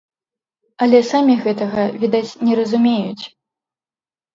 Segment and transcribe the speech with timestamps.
[0.85, 3.23] Але самі гэтага, відаць, не разумеюць.